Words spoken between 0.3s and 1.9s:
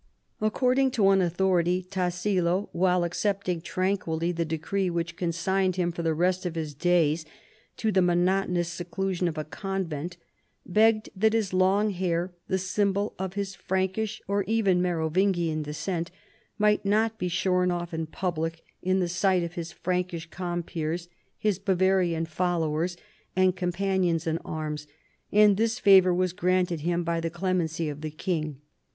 According to one authority,